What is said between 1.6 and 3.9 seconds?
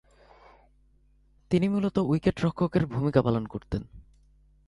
মূলতঃ উইকেট-রক্ষকের ভূমিকা পালন করতেন।